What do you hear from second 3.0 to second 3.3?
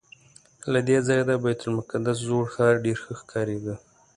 ښه